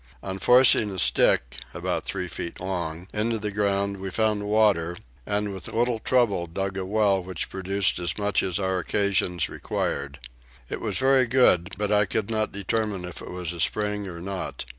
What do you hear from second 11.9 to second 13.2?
I could not determine